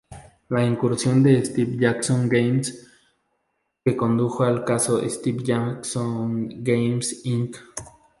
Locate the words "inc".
7.23-7.55